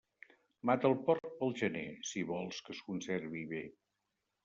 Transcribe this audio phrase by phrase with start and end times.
[0.69, 3.65] Mata el porc pel gener, si vols que es conservi bé.